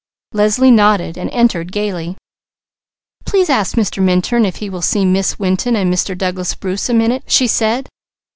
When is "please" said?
3.23-3.51